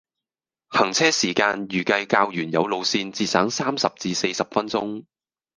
[0.69, 5.05] 行車時間預計較原有路線節省三十至四十分鐘。